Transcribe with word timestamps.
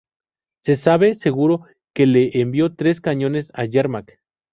Se 0.63 0.77
sabe 0.77 1.13
seguro 1.13 1.65
que 1.93 2.07
le 2.07 2.41
envió 2.41 2.73
tres 2.73 3.01
cañones 3.01 3.51
a 3.53 3.65
Yermak. 3.65 4.17